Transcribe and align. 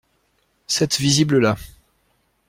Cette 0.65 0.97
visible-là. 0.99 1.57